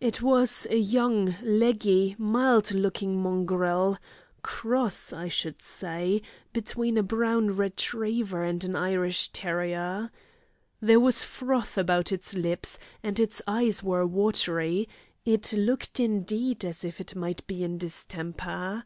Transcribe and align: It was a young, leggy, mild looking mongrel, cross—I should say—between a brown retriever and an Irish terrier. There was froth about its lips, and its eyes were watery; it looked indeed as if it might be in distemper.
It 0.00 0.20
was 0.20 0.66
a 0.68 0.76
young, 0.76 1.34
leggy, 1.42 2.14
mild 2.18 2.72
looking 2.74 3.16
mongrel, 3.22 3.96
cross—I 4.42 5.28
should 5.28 5.62
say—between 5.62 6.98
a 6.98 7.02
brown 7.02 7.56
retriever 7.56 8.42
and 8.42 8.62
an 8.64 8.76
Irish 8.76 9.30
terrier. 9.30 10.10
There 10.82 11.00
was 11.00 11.24
froth 11.24 11.78
about 11.78 12.12
its 12.12 12.34
lips, 12.34 12.78
and 13.02 13.18
its 13.18 13.40
eyes 13.46 13.82
were 13.82 14.06
watery; 14.06 14.90
it 15.24 15.54
looked 15.54 15.98
indeed 15.98 16.66
as 16.66 16.84
if 16.84 17.00
it 17.00 17.16
might 17.16 17.46
be 17.46 17.64
in 17.64 17.78
distemper. 17.78 18.84